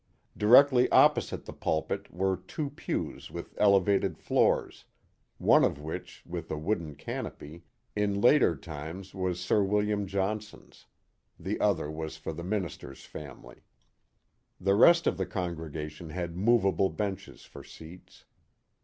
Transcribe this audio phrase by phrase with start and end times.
[0.35, 4.85] Directly opposite the pulpit were two pews with elevated floors,
[5.37, 10.87] one of which, with a wooden canopy, in later times was Sir William Johnson's;
[11.39, 13.61] the other was for the minister's family.
[14.59, 18.25] The rest of the con gregation had movable benches for seats.